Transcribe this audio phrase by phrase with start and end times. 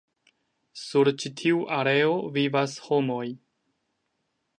[0.83, 3.29] Sur ĉi tiu areo vivas homoj.